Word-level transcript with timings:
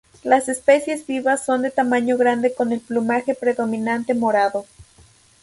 Las 0.23 0.49
especies 0.49 1.05
vivas 1.05 1.45
son 1.45 1.61
de 1.61 1.69
tamaño 1.69 2.17
grande 2.17 2.51
con 2.55 2.71
el 2.71 2.79
plumaje 2.79 3.35
predominantemente 3.35 4.15
morado. 4.15 4.65